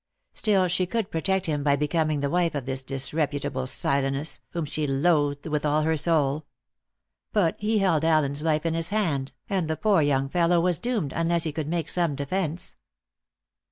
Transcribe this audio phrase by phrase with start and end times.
[0.33, 4.87] Still, she could protect him by becoming the wife of this disreputable Silenus, whom she
[4.87, 6.47] loathed with all her soul.
[7.33, 11.13] But he held Allen's life in his hand, and the poor young fellow was doomed
[11.13, 12.77] unless he could make some defence.